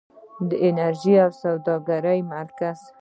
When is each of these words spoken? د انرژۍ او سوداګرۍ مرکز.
د 0.49 0.51
انرژۍ 0.67 1.13
او 1.23 1.31
سوداګرۍ 1.41 2.19
مرکز. 2.33 2.79